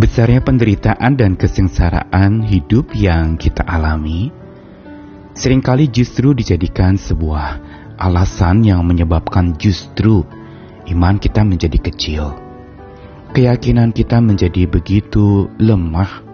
[0.00, 4.32] Besarnya penderitaan dan kesengsaraan hidup yang kita alami
[5.36, 7.60] sering kali justru dijadikan sebuah
[8.00, 10.24] alasan yang menyebabkan justru
[10.88, 12.32] iman kita menjadi kecil.
[13.36, 16.24] Keyakinan kita menjadi begitu lemah.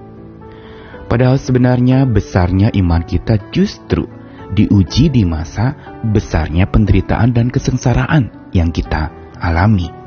[1.10, 4.06] Padahal sebenarnya besarnya iman kita justru
[4.54, 5.74] diuji di masa
[6.06, 9.10] besarnya penderitaan dan kesengsaraan yang kita
[9.42, 10.05] alami.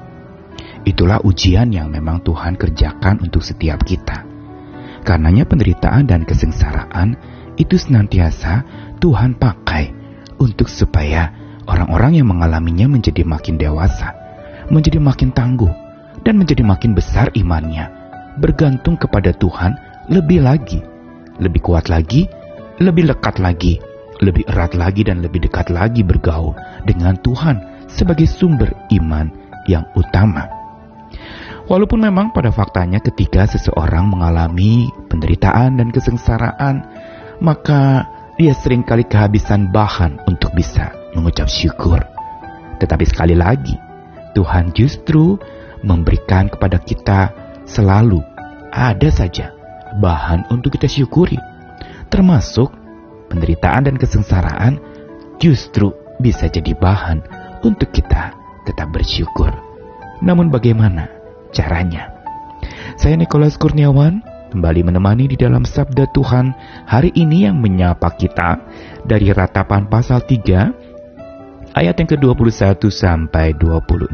[0.87, 4.23] Itulah ujian yang memang Tuhan kerjakan untuk setiap kita.
[5.03, 7.15] Karenanya penderitaan dan kesengsaraan
[7.59, 8.63] itu senantiasa
[8.99, 9.91] Tuhan pakai
[10.39, 11.31] untuk supaya
[11.67, 14.15] orang-orang yang mengalaminya menjadi makin dewasa,
[14.71, 15.71] menjadi makin tangguh,
[16.23, 17.87] dan menjadi makin besar imannya,
[18.39, 19.75] bergantung kepada Tuhan
[20.11, 20.79] lebih lagi,
[21.39, 22.27] lebih kuat lagi,
[22.79, 23.79] lebih lekat lagi,
[24.19, 29.31] lebih erat lagi dan lebih dekat lagi bergaul dengan Tuhan sebagai sumber iman
[29.67, 30.58] yang utama.
[31.69, 36.81] Walaupun memang pada faktanya ketika seseorang mengalami penderitaan dan kesengsaraan,
[37.45, 38.09] maka
[38.41, 42.01] dia sering kali kehabisan bahan untuk bisa mengucap syukur.
[42.81, 43.77] Tetapi sekali lagi,
[44.33, 45.37] Tuhan justru
[45.85, 47.29] memberikan kepada kita
[47.69, 48.17] selalu
[48.73, 49.53] ada saja
[50.01, 51.37] bahan untuk kita syukuri.
[52.09, 52.73] Termasuk
[53.29, 54.81] penderitaan dan kesengsaraan
[55.37, 57.21] justru bisa jadi bahan
[57.61, 58.33] untuk kita
[58.65, 59.53] tetap bersyukur.
[60.25, 61.18] Namun bagaimana
[61.51, 62.13] caranya.
[62.99, 66.51] Saya Nikolas Kurniawan kembali menemani di dalam Sabda Tuhan
[66.89, 68.59] hari ini yang menyapa kita
[69.05, 74.09] dari ratapan pasal 3 ayat yang ke-21 sampai 26.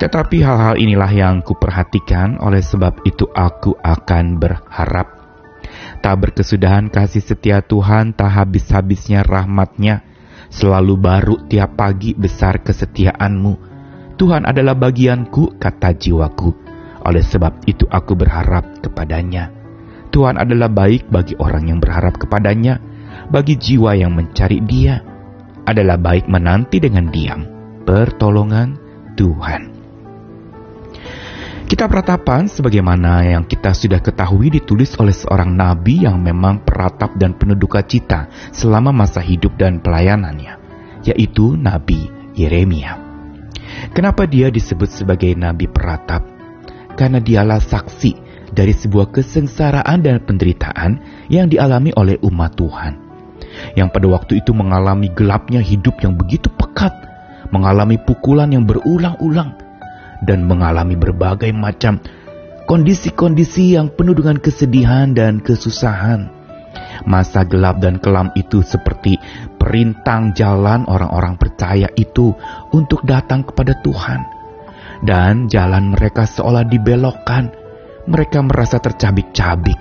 [0.00, 5.20] Tetapi hal-hal inilah yang kuperhatikan oleh sebab itu aku akan berharap.
[6.00, 10.00] Tak berkesudahan kasih setia Tuhan, tak habis-habisnya rahmatnya,
[10.48, 13.69] selalu baru tiap pagi besar kesetiaanmu
[14.20, 16.52] Tuhan adalah bagianku, kata jiwaku.
[17.08, 19.48] Oleh sebab itu aku berharap kepadanya.
[20.12, 22.76] Tuhan adalah baik bagi orang yang berharap kepadanya,
[23.32, 25.00] bagi jiwa yang mencari dia.
[25.64, 27.48] Adalah baik menanti dengan diam
[27.88, 28.76] pertolongan
[29.16, 29.62] Tuhan.
[31.64, 37.32] Kitab Ratapan sebagaimana yang kita sudah ketahui ditulis oleh seorang nabi yang memang peratap dan
[37.38, 40.60] penuh duka cita selama masa hidup dan pelayanannya,
[41.08, 43.09] yaitu Nabi Yeremia.
[43.96, 46.24] Kenapa dia disebut sebagai nabi peratap?
[46.94, 48.12] Karena dialah saksi
[48.52, 51.00] dari sebuah kesengsaraan dan penderitaan
[51.32, 52.94] yang dialami oleh umat Tuhan.
[53.74, 56.92] Yang pada waktu itu mengalami gelapnya hidup yang begitu pekat,
[57.50, 59.56] mengalami pukulan yang berulang-ulang,
[60.22, 61.98] dan mengalami berbagai macam
[62.68, 66.39] kondisi-kondisi yang penuh dengan kesedihan dan kesusahan.
[67.08, 69.16] Masa gelap dan kelam itu seperti
[69.56, 72.32] perintang jalan orang-orang percaya itu
[72.74, 74.20] untuk datang kepada Tuhan.
[75.00, 77.52] Dan jalan mereka seolah dibelokkan.
[78.10, 79.76] Mereka merasa tercabik-cabik.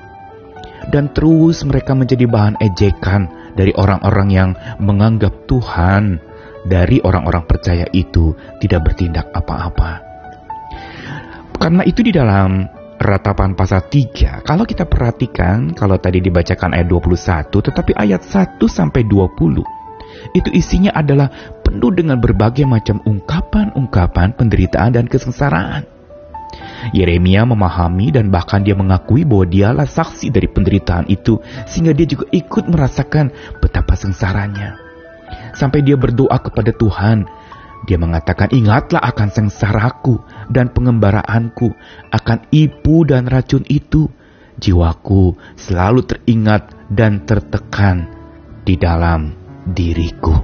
[0.87, 6.23] Dan terus mereka menjadi bahan ejekan dari orang-orang yang menganggap Tuhan
[6.63, 10.03] dari orang-orang percaya itu tidak bertindak apa-apa.
[11.59, 17.47] Karena itu di dalam ratapan pasal 3, kalau kita perhatikan, kalau tadi dibacakan ayat 21,
[17.47, 19.63] tetapi ayat 1 sampai 20,
[20.35, 21.31] itu isinya adalah
[21.63, 25.87] penuh dengan berbagai macam ungkapan-ungkapan penderitaan dan kesengsaraan.
[26.91, 31.37] Yeremia memahami dan bahkan dia mengakui bahwa dialah saksi dari penderitaan itu
[31.69, 33.31] sehingga dia juga ikut merasakan
[33.61, 34.79] betapa sengsaranya.
[35.53, 37.29] Sampai dia berdoa kepada Tuhan,
[37.87, 40.19] dia mengatakan, ingatlah akan sengsaraku
[40.51, 41.71] dan pengembaraanku,
[42.11, 44.11] akan ibu dan racun itu.
[44.59, 48.11] Jiwaku selalu teringat dan tertekan
[48.67, 49.31] di dalam
[49.63, 50.35] diriku.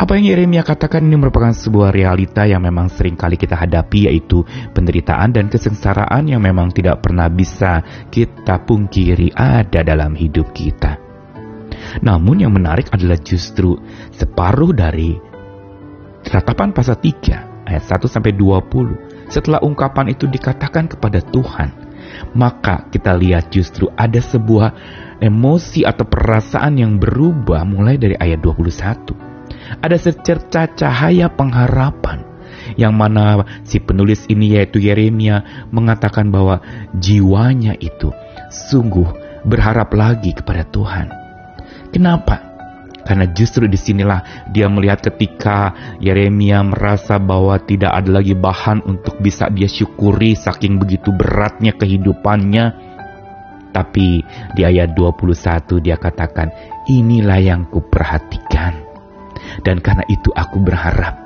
[0.00, 4.46] Apa yang Yeremia katakan ini merupakan sebuah realita yang memang sering kali kita hadapi yaitu
[4.72, 10.96] penderitaan dan kesengsaraan yang memang tidak pernah bisa kita pungkiri ada dalam hidup kita.
[12.00, 13.76] Namun yang menarik adalah justru
[14.14, 15.29] separuh dari
[16.30, 19.30] Ratapan pasal 3 ayat 1 sampai 20.
[19.30, 21.70] Setelah ungkapan itu dikatakan kepada Tuhan,
[22.34, 24.74] maka kita lihat justru ada sebuah
[25.18, 29.14] emosi atau perasaan yang berubah mulai dari ayat 21.
[29.82, 32.26] Ada secerca cahaya pengharapan
[32.74, 36.62] yang mana si penulis ini yaitu Yeremia mengatakan bahwa
[36.94, 38.10] jiwanya itu
[38.50, 39.06] sungguh
[39.46, 41.10] berharap lagi kepada Tuhan.
[41.90, 42.49] Kenapa?
[43.10, 49.18] Karena justru di sinilah dia melihat ketika Yeremia merasa bahwa tidak ada lagi bahan untuk
[49.18, 52.70] bisa dia syukuri saking begitu beratnya kehidupannya.
[53.74, 54.22] Tapi
[54.54, 56.54] di ayat 21 dia katakan,
[56.86, 58.78] inilah yang kuperhatikan.
[59.66, 61.18] Dan karena itu aku berharap.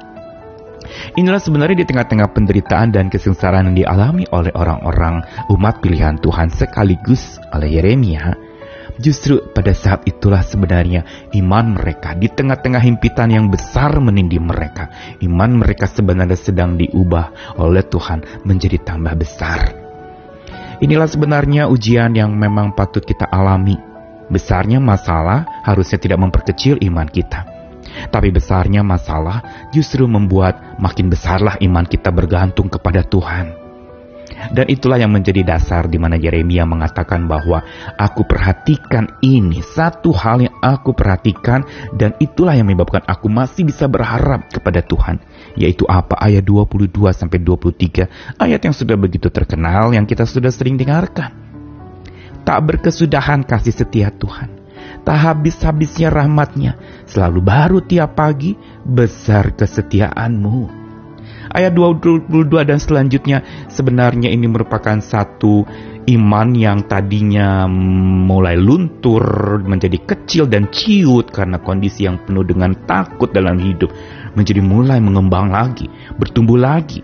[1.21, 5.21] Inilah sebenarnya di tengah-tengah penderitaan dan kesengsaraan yang dialami oleh orang-orang
[5.53, 8.44] umat pilihan Tuhan sekaligus oleh Yeremia.
[8.94, 14.87] Justru pada saat itulah sebenarnya iman mereka di tengah-tengah himpitan yang besar menindih mereka.
[15.19, 19.75] Iman mereka sebenarnya sedang diubah oleh Tuhan menjadi tambah besar.
[20.79, 23.75] Inilah sebenarnya ujian yang memang patut kita alami.
[24.31, 27.50] Besarnya masalah harusnya tidak memperkecil iman kita.
[28.11, 33.64] Tapi besarnya masalah justru membuat makin besarlah iman kita bergantung kepada Tuhan.
[34.53, 37.65] Dan itulah yang menjadi dasar di mana Yeremia mengatakan bahwa
[37.97, 41.65] aku perhatikan ini satu hal yang aku perhatikan
[41.97, 45.21] dan itulah yang menyebabkan aku masih bisa berharap kepada Tuhan.
[45.55, 46.19] Yaitu apa?
[46.19, 48.41] Ayat 22 sampai 23.
[48.41, 51.31] Ayat yang sudah begitu terkenal yang kita sudah sering dengarkan.
[52.44, 54.53] Tak berkesudahan kasih setia Tuhan.
[55.05, 56.77] Tak habis-habisnya rahmatnya.
[57.09, 60.84] Selalu baru tiap pagi besar kesetiaanmu
[61.55, 63.39] ayat 22 dan selanjutnya
[63.71, 65.62] sebenarnya ini merupakan satu
[66.05, 67.65] iman yang tadinya
[68.27, 69.25] mulai luntur
[69.65, 73.89] menjadi kecil dan ciut karena kondisi yang penuh dengan takut dalam hidup
[74.35, 75.87] menjadi mulai mengembang lagi,
[76.19, 77.01] bertumbuh lagi.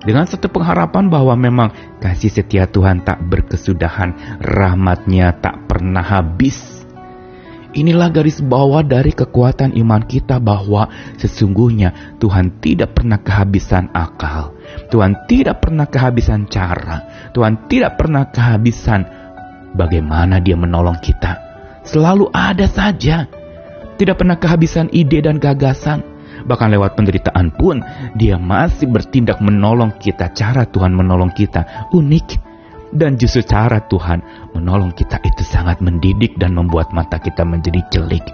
[0.00, 1.68] Dengan satu pengharapan bahwa memang
[2.00, 6.79] kasih setia Tuhan tak berkesudahan, rahmatnya tak pernah habis
[7.70, 10.90] Inilah garis bawah dari kekuatan iman kita bahwa
[11.22, 14.58] sesungguhnya Tuhan tidak pernah kehabisan akal.
[14.90, 17.30] Tuhan tidak pernah kehabisan cara.
[17.30, 19.06] Tuhan tidak pernah kehabisan
[19.78, 21.38] bagaimana dia menolong kita.
[21.86, 23.30] Selalu ada saja.
[23.94, 26.02] Tidak pernah kehabisan ide dan gagasan.
[26.40, 27.84] Bahkan lewat penderitaan pun
[28.18, 30.34] dia masih bertindak menolong kita.
[30.34, 32.49] Cara Tuhan menolong kita unik
[32.90, 38.26] dan justru cara Tuhan menolong kita itu sangat mendidik dan membuat mata kita menjadi jelik.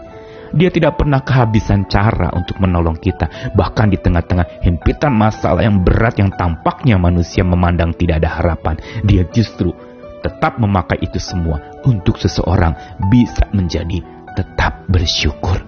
[0.57, 3.53] Dia tidak pernah kehabisan cara untuk menolong kita.
[3.53, 8.79] Bahkan di tengah-tengah himpitan masalah yang berat yang tampaknya manusia memandang tidak ada harapan.
[9.03, 9.75] Dia justru
[10.23, 12.73] tetap memakai itu semua untuk seseorang
[13.11, 14.01] bisa menjadi
[14.39, 15.59] tetap bersyukur.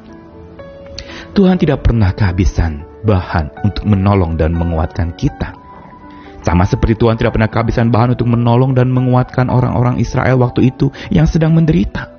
[1.35, 5.58] Tuhan tidak pernah kehabisan bahan untuk menolong dan menguatkan kita.
[6.43, 10.89] Sama seperti Tuhan tidak pernah kehabisan bahan untuk menolong dan menguatkan orang-orang Israel waktu itu
[11.11, 12.19] yang sedang menderita.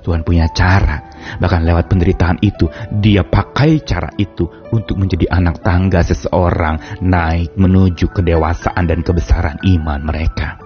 [0.00, 6.00] Tuhan punya cara, bahkan lewat penderitaan itu, dia pakai cara itu untuk menjadi anak tangga
[6.00, 10.56] seseorang naik menuju kedewasaan dan kebesaran iman mereka.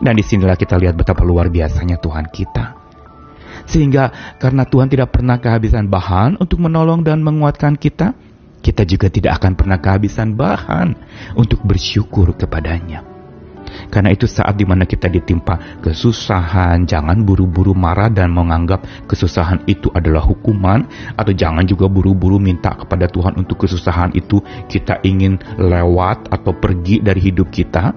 [0.00, 2.64] Dan di sinilah kita lihat betapa luar biasanya Tuhan kita.
[3.68, 8.16] Sehingga karena Tuhan tidak pernah kehabisan bahan untuk menolong dan menguatkan kita,
[8.66, 10.98] kita juga tidak akan pernah kehabisan bahan
[11.38, 13.06] untuk bersyukur kepadanya.
[13.86, 19.86] Karena itu saat di mana kita ditimpa kesusahan, jangan buru-buru marah dan menganggap kesusahan itu
[19.94, 20.82] adalah hukuman,
[21.14, 26.98] atau jangan juga buru-buru minta kepada Tuhan untuk kesusahan itu kita ingin lewat atau pergi
[26.98, 27.94] dari hidup kita.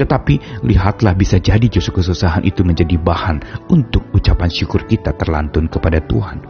[0.00, 6.00] Tetapi lihatlah bisa jadi justru kesusahan itu menjadi bahan untuk ucapan syukur kita terlantun kepada
[6.00, 6.40] Tuhan.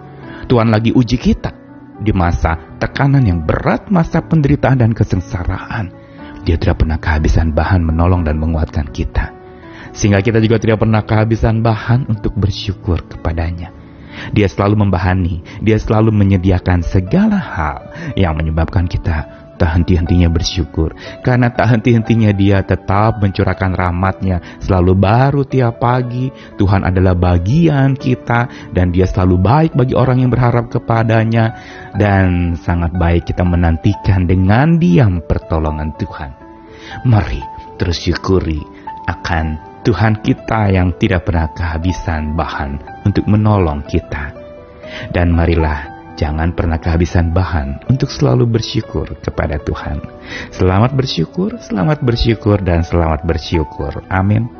[0.46, 1.59] Tuhan lagi uji kita
[2.00, 5.92] di masa tekanan yang berat, masa penderitaan dan kesengsaraan.
[6.48, 9.36] Dia tidak pernah kehabisan bahan menolong dan menguatkan kita.
[9.92, 13.76] Sehingga kita juga tidak pernah kehabisan bahan untuk bersyukur kepadanya.
[14.34, 17.78] Dia selalu membahani, dia selalu menyediakan segala hal
[18.18, 20.96] yang menyebabkan kita tak henti-hentinya bersyukur.
[21.20, 24.40] Karena tak henti-hentinya dia tetap mencurahkan rahmatnya.
[24.64, 26.32] Selalu baru tiap pagi.
[26.56, 28.72] Tuhan adalah bagian kita.
[28.72, 31.52] Dan dia selalu baik bagi orang yang berharap kepadanya.
[31.92, 36.30] Dan sangat baik kita menantikan dengan diam pertolongan Tuhan.
[37.04, 37.44] Mari
[37.76, 38.64] terus syukuri
[39.04, 44.32] akan Tuhan kita yang tidak pernah kehabisan bahan untuk menolong kita.
[45.12, 50.04] Dan marilah Jangan pernah kehabisan bahan untuk selalu bersyukur kepada Tuhan.
[50.52, 54.04] Selamat bersyukur, selamat bersyukur, dan selamat bersyukur.
[54.12, 54.59] Amin.